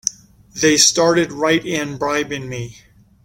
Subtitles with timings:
[0.55, 2.79] They started right in bribing me!